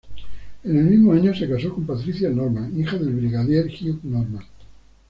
En 0.63 0.75
el 0.79 0.85
mismo 0.85 1.13
año 1.13 1.31
se 1.31 1.47
casó 1.47 1.75
con 1.75 1.85
Patricia 1.85 2.27
Norman, 2.31 2.73
hija 2.75 2.97
del 2.97 3.13
Brigadier 3.13 3.67
Hugh 3.67 3.99
Norman. 4.01 4.43